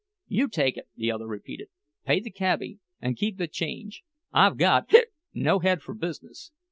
[0.27, 1.67] "You take it," the other repeated.
[2.05, 6.49] "Pay the cabbie an' keep the change—I've got—hic—no head for business!